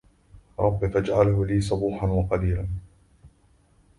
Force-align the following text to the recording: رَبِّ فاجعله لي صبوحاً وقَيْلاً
رَبِّ 0.59 0.85
فاجعله 0.91 1.45
لي 1.45 1.61
صبوحاً 1.61 2.07
وقَيْلاً 2.07 2.67